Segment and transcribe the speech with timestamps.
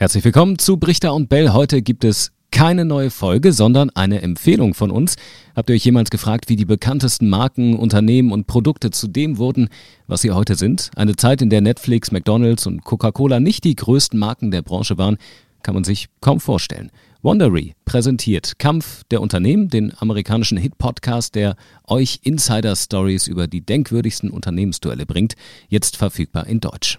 [0.00, 1.52] Herzlich willkommen zu Brichter und Bell.
[1.52, 5.16] Heute gibt es keine neue Folge, sondern eine Empfehlung von uns.
[5.54, 9.68] Habt ihr euch jemals gefragt, wie die bekanntesten Marken, Unternehmen und Produkte zu dem wurden,
[10.06, 10.90] was sie heute sind?
[10.96, 15.18] Eine Zeit, in der Netflix, McDonald's und Coca-Cola nicht die größten Marken der Branche waren,
[15.62, 16.90] kann man sich kaum vorstellen.
[17.20, 21.56] Wondery präsentiert Kampf der Unternehmen, den amerikanischen Hit-Podcast, der
[21.86, 25.34] euch Insider-Stories über die denkwürdigsten Unternehmensduelle bringt,
[25.68, 26.98] jetzt verfügbar in Deutsch.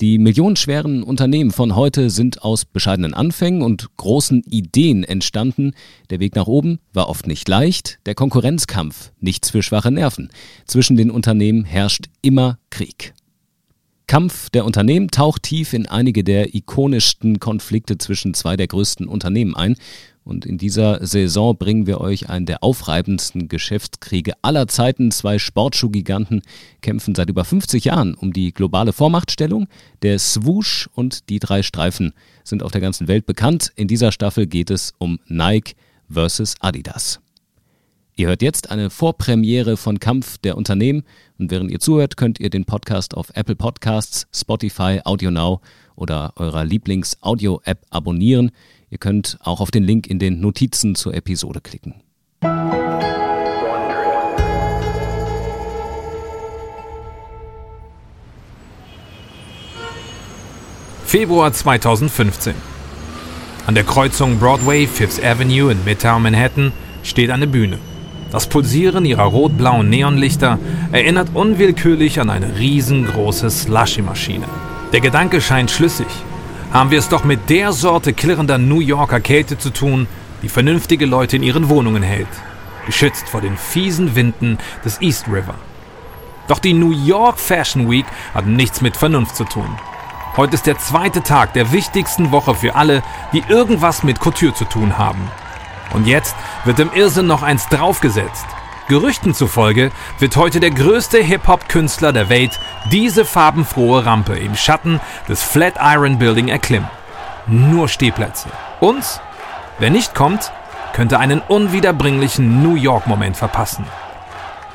[0.00, 5.72] Die millionenschweren Unternehmen von heute sind aus bescheidenen Anfängen und großen Ideen entstanden.
[6.10, 10.30] Der Weg nach oben war oft nicht leicht, der Konkurrenzkampf nichts für schwache Nerven.
[10.66, 13.12] Zwischen den Unternehmen herrscht immer Krieg.
[14.08, 19.54] Kampf der Unternehmen taucht tief in einige der ikonischsten Konflikte zwischen zwei der größten Unternehmen
[19.54, 19.76] ein.
[20.24, 25.10] Und in dieser Saison bringen wir euch einen der aufreibendsten Geschäftskriege aller Zeiten.
[25.10, 26.40] Zwei Sportschuhgiganten
[26.80, 29.68] kämpfen seit über 50 Jahren um die globale Vormachtstellung.
[30.00, 32.14] Der Swoosh und die drei Streifen
[32.44, 33.72] sind auf der ganzen Welt bekannt.
[33.76, 35.74] In dieser Staffel geht es um Nike
[36.10, 37.20] versus Adidas.
[38.18, 41.04] Ihr hört jetzt eine Vorpremiere von Kampf der Unternehmen
[41.38, 45.60] und während ihr zuhört, könnt ihr den Podcast auf Apple Podcasts, Spotify, AudioNow
[45.94, 48.50] oder eurer Lieblings-Audio-App abonnieren.
[48.90, 51.94] Ihr könnt auch auf den Link in den Notizen zur Episode klicken.
[61.04, 62.56] Februar 2015.
[63.68, 66.72] An der Kreuzung Broadway, Fifth Avenue in Midtown Manhattan
[67.04, 67.78] steht eine Bühne.
[68.30, 70.58] Das Pulsieren ihrer rot-blauen Neonlichter
[70.92, 74.46] erinnert unwillkürlich an eine riesengroße Slushy-Maschine.
[74.92, 76.06] Der Gedanke scheint schlüssig.
[76.70, 80.06] Haben wir es doch mit der Sorte klirrender New Yorker Kälte zu tun,
[80.42, 82.28] die vernünftige Leute in ihren Wohnungen hält,
[82.84, 85.54] geschützt vor den fiesen Winden des East River.
[86.48, 89.68] Doch die New York Fashion Week hat nichts mit Vernunft zu tun.
[90.36, 94.66] Heute ist der zweite Tag der wichtigsten Woche für alle, die irgendwas mit Couture zu
[94.66, 95.30] tun haben.
[95.92, 98.46] Und jetzt wird im Irrsinn noch eins draufgesetzt.
[98.88, 102.58] Gerüchten zufolge wird heute der größte Hip-Hop-Künstler der Welt
[102.90, 106.88] diese farbenfrohe Rampe im Schatten des Flatiron Building erklimmen.
[107.46, 108.48] Nur Stehplätze.
[108.80, 109.20] Und,
[109.78, 110.52] wer nicht kommt,
[110.94, 113.86] könnte einen unwiederbringlichen New York-Moment verpassen.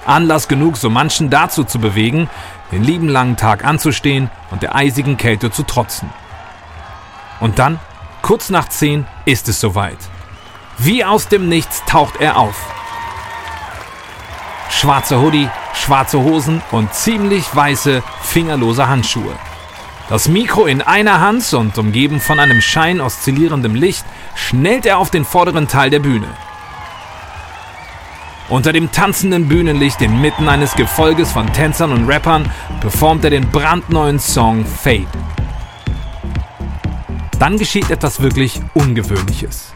[0.06, 2.30] Anlass genug, so manchen dazu zu bewegen,
[2.72, 6.10] den lieben langen Tag anzustehen und der eisigen Kälte zu trotzen.
[7.40, 7.80] Und dann,
[8.22, 9.98] kurz nach zehn, ist es soweit.
[10.78, 12.56] Wie aus dem Nichts taucht er auf.
[14.70, 19.34] Schwarze Hoodie, schwarze Hosen und ziemlich weiße, fingerlose Handschuhe.
[20.10, 24.04] Das Mikro in einer Hand und umgeben von einem Schein oszillierendem Licht
[24.36, 26.28] schnellt er auf den vorderen Teil der Bühne.
[28.50, 32.52] Unter dem tanzenden Bühnenlicht inmitten eines Gefolges von Tänzern und Rappern
[32.82, 35.08] performt er den brandneuen Song Fade.
[37.40, 39.74] Dann geschieht etwas wirklich Ungewöhnliches.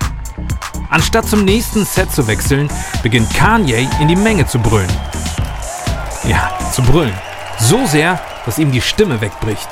[0.89, 2.69] Anstatt zum nächsten Set zu wechseln,
[3.03, 4.89] beginnt Kanye in die Menge zu brüllen.
[6.23, 7.13] Ja, zu brüllen.
[7.59, 9.67] So sehr, dass ihm die Stimme wegbricht.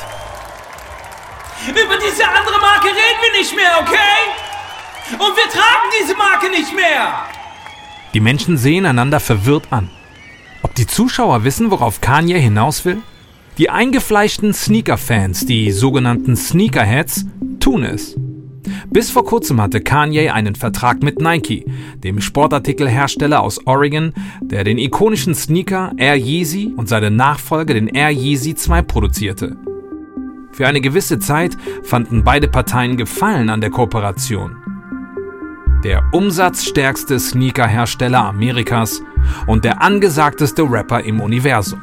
[1.68, 5.14] Über diese andere Marke reden wir nicht mehr, okay?
[5.14, 7.26] Und wir tragen diese Marke nicht mehr!
[8.14, 9.90] Die Menschen sehen einander verwirrt an.
[10.64, 13.02] Ob die Zuschauer wissen, worauf Kanye hinaus will?
[13.58, 17.26] Die eingefleischten Sneaker-Fans, die sogenannten Sneakerheads,
[17.59, 18.16] tun es.
[18.90, 21.66] Bis vor kurzem hatte Kanye einen Vertrag mit Nike,
[22.03, 28.12] dem Sportartikelhersteller aus Oregon, der den ikonischen Sneaker Air Yeezy und seinen Nachfolger den Air
[28.12, 29.58] Yeezy 2 produzierte.
[30.52, 34.56] Für eine gewisse Zeit fanden beide Parteien Gefallen an der Kooperation.
[35.84, 39.02] Der umsatzstärkste Sneakerhersteller Amerikas
[39.47, 41.82] und der angesagteste Rapper im Universum.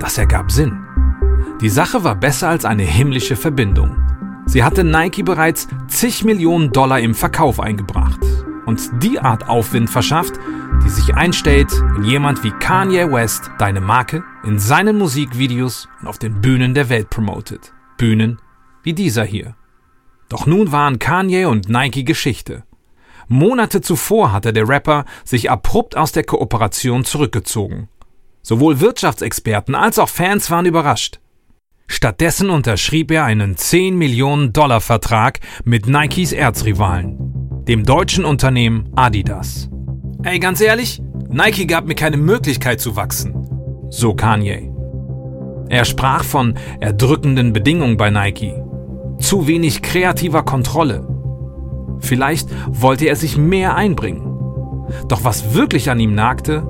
[0.00, 0.78] Das ergab Sinn.
[1.60, 4.09] Die Sache war besser als eine himmlische Verbindung.
[4.50, 8.18] Sie hatte Nike bereits zig Millionen Dollar im Verkauf eingebracht
[8.66, 10.40] und die Art Aufwind verschafft,
[10.84, 16.18] die sich einstellt, wenn jemand wie Kanye West deine Marke in seinen Musikvideos und auf
[16.18, 17.72] den Bühnen der Welt promotet.
[17.96, 18.40] Bühnen
[18.82, 19.54] wie dieser hier.
[20.28, 22.64] Doch nun waren Kanye und Nike Geschichte.
[23.28, 27.88] Monate zuvor hatte der Rapper sich abrupt aus der Kooperation zurückgezogen.
[28.42, 31.20] Sowohl Wirtschaftsexperten als auch Fans waren überrascht.
[31.92, 37.18] Stattdessen unterschrieb er einen 10 Millionen Dollar Vertrag mit Nikes Erzrivalen,
[37.66, 39.68] dem deutschen Unternehmen Adidas.
[40.22, 43.34] Ey, ganz ehrlich, Nike gab mir keine Möglichkeit zu wachsen.
[43.90, 44.70] So Kanye.
[45.68, 48.54] Er sprach von erdrückenden Bedingungen bei Nike,
[49.18, 51.04] zu wenig kreativer Kontrolle.
[51.98, 54.22] Vielleicht wollte er sich mehr einbringen.
[55.08, 56.62] Doch was wirklich an ihm nagte,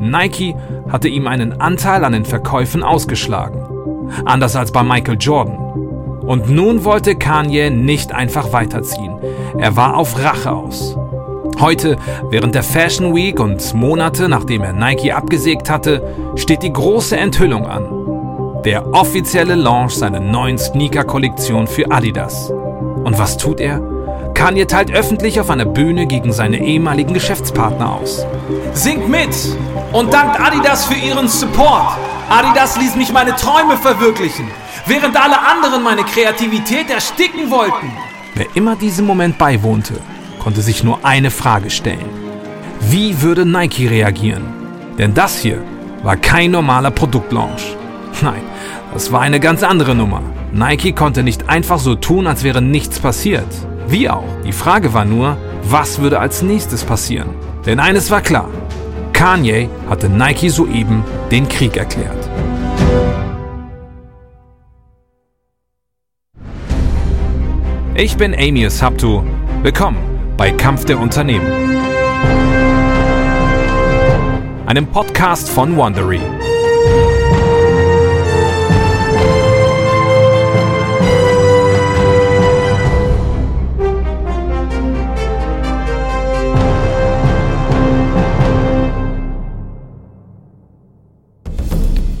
[0.00, 0.54] Nike
[0.88, 3.65] hatte ihm einen Anteil an den Verkäufen ausgeschlagen
[4.24, 5.56] anders als bei Michael Jordan.
[6.26, 9.16] Und nun wollte Kanye nicht einfach weiterziehen.
[9.58, 10.96] Er war auf Rache aus.
[11.60, 11.96] Heute,
[12.30, 16.02] während der Fashion Week und Monate nachdem er Nike abgesägt hatte,
[16.34, 18.62] steht die große Enthüllung an.
[18.64, 22.50] Der offizielle Launch seiner neuen Sneaker-Kollektion für Adidas.
[22.50, 23.95] Und was tut er?
[24.36, 28.26] Kanye teilt öffentlich auf einer Bühne gegen seine ehemaligen Geschäftspartner aus.
[28.74, 29.30] Singt mit
[29.92, 31.96] und dankt Adidas für ihren Support.
[32.28, 34.46] Adidas ließ mich meine Träume verwirklichen,
[34.86, 37.90] während alle anderen meine Kreativität ersticken wollten.
[38.34, 39.94] Wer immer diesem Moment beiwohnte,
[40.38, 42.04] konnte sich nur eine Frage stellen.
[42.80, 44.44] Wie würde Nike reagieren?
[44.98, 45.62] Denn das hier
[46.02, 47.74] war kein normaler Produktlaunch.
[48.20, 48.42] Nein,
[48.92, 50.20] das war eine ganz andere Nummer.
[50.52, 53.48] Nike konnte nicht einfach so tun, als wäre nichts passiert.
[53.88, 54.24] Wie auch.
[54.44, 57.30] Die Frage war nur, was würde als nächstes passieren?
[57.64, 58.50] Denn eines war klar.
[59.12, 62.28] Kanye hatte Nike soeben den Krieg erklärt.
[67.94, 69.22] Ich bin Amius Haptu.
[69.62, 69.98] Willkommen
[70.36, 71.46] bei Kampf der Unternehmen.
[74.66, 76.20] Einem Podcast von Wondery.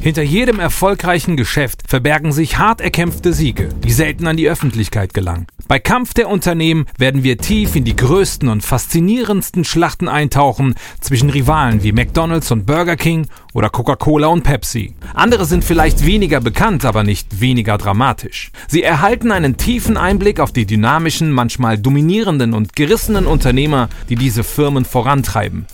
[0.06, 5.48] Hinter jedem erfolgreichen Geschäft verbergen sich hart erkämpfte Siege, die selten an die Öffentlichkeit gelangen.
[5.66, 11.28] Bei Kampf der Unternehmen werden wir tief in die größten und faszinierendsten Schlachten eintauchen zwischen
[11.28, 14.94] Rivalen wie McDonald's und Burger King oder Coca-Cola und Pepsi.
[15.12, 18.52] Andere sind vielleicht weniger bekannt, aber nicht weniger dramatisch.
[18.68, 24.44] Sie erhalten einen tiefen Einblick auf die dynamischen, manchmal dominierenden und gerissenen Unternehmer, die diese
[24.44, 25.66] Firmen vorantreiben.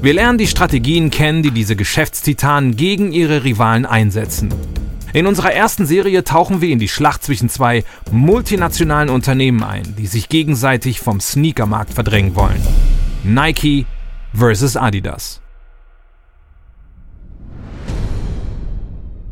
[0.00, 4.54] Wir lernen die Strategien kennen, die diese Geschäftstitanen gegen ihre Rivalen einsetzen.
[5.12, 10.06] In unserer ersten Serie tauchen wir in die Schlacht zwischen zwei multinationalen Unternehmen ein, die
[10.06, 12.62] sich gegenseitig vom Sneakermarkt verdrängen wollen.
[13.24, 13.86] Nike
[14.32, 15.40] versus Adidas.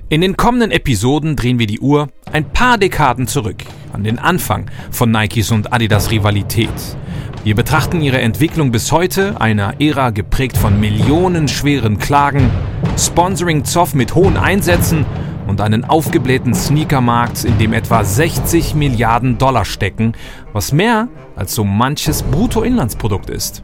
[0.08, 4.68] In den kommenden Episoden drehen wir die Uhr ein paar Dekaden zurück, an den Anfang
[4.90, 6.70] von Nikes und Adidas Rivalität.
[7.46, 12.50] Wir betrachten ihre Entwicklung bis heute, einer Ära geprägt von millionenschweren Klagen,
[12.98, 15.06] Sponsoring-Zoff mit hohen Einsätzen
[15.46, 20.14] und einen aufgeblähten Sneakermarkt, in dem etwa 60 Milliarden Dollar stecken,
[20.52, 21.06] was mehr
[21.36, 23.62] als so manches Bruttoinlandsprodukt ist.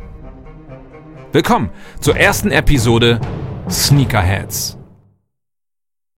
[1.32, 3.20] Willkommen zur ersten Episode
[3.68, 4.78] Sneakerheads.